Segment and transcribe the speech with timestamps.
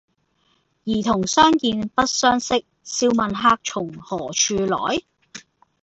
[0.85, 5.03] 兒童相見不相識，笑問客從何處來？